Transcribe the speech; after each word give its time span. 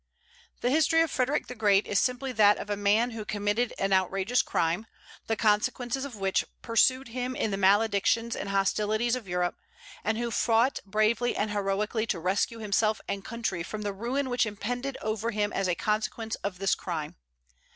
The 0.61 0.71
history 0.71 1.01
of 1.03 1.11
Frederic 1.11 1.45
the 1.45 1.53
Great 1.53 1.85
is 1.85 1.99
simply 1.99 2.31
that 2.31 2.57
of 2.57 2.71
a 2.71 2.75
man 2.75 3.11
who 3.11 3.23
committed 3.23 3.71
an 3.77 3.93
outrageous 3.93 4.41
crime, 4.41 4.87
the 5.27 5.35
consequences 5.35 6.05
of 6.05 6.15
which 6.15 6.43
pursued 6.63 7.09
him 7.09 7.35
in 7.35 7.51
the 7.51 7.57
maledictions 7.57 8.35
and 8.35 8.49
hostilities 8.49 9.15
of 9.15 9.27
Europe, 9.27 9.57
and 10.03 10.17
who 10.17 10.31
fought 10.31 10.79
bravely 10.87 11.35
and 11.35 11.51
heroically 11.51 12.07
to 12.07 12.19
rescue 12.19 12.57
himself 12.57 12.99
and 13.07 13.23
country 13.23 13.61
from 13.61 13.83
the 13.83 13.93
ruin 13.93 14.31
which 14.31 14.47
impended 14.47 14.97
over 15.03 15.29
him 15.29 15.53
as 15.53 15.67
a 15.67 15.75
consequence 15.75 16.33
of 16.37 16.57
this 16.57 16.73
crime. 16.73 17.13